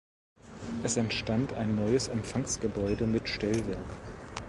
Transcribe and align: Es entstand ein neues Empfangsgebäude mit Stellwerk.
Es 0.83 0.97
entstand 0.97 1.53
ein 1.53 1.75
neues 1.75 2.07
Empfangsgebäude 2.07 3.05
mit 3.05 3.29
Stellwerk. 3.29 3.77